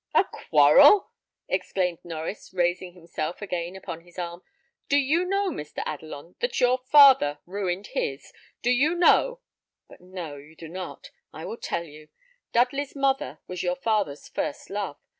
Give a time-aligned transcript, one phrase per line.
[0.15, 1.11] "A quarrel!"
[1.47, 4.41] exclaimed Norries, raising himself again upon his arm.
[4.89, 5.83] "Do you know, Mr.
[5.85, 8.33] Adelon, that your father ruined his?
[8.63, 9.41] Do you know
[9.87, 12.07] but no, you do not; I will tell you.
[12.51, 14.97] Dudley's mother was your father's first love.